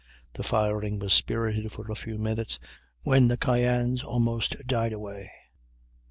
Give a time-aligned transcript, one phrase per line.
[0.33, 2.57] The firing was spirited for a few minutes,
[3.03, 5.29] when the Cyane's almost died away.